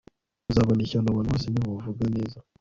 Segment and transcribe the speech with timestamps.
[0.45, 2.37] muzabona ishyano abantu bose nibabavuga neza